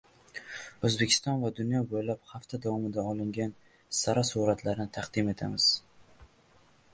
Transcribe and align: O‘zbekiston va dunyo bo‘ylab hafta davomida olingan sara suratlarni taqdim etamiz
O‘zbekiston 0.87 1.43
va 1.43 1.51
dunyo 1.59 1.81
bo‘ylab 1.91 2.23
hafta 2.31 2.59
davomida 2.63 3.03
olingan 3.11 3.53
sara 3.99 4.25
suratlarni 4.31 4.89
taqdim 4.99 5.31
etamiz 5.37 5.69